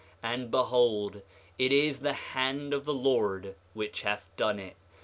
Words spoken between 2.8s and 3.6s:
the Lord